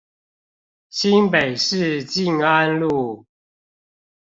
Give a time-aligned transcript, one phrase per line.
[0.89, 3.27] 新北市靜安路